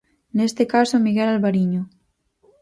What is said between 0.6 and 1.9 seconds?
caso Miguel Alvariño.